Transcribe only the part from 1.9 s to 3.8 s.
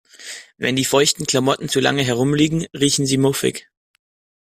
herumliegen, riechen sie muffig.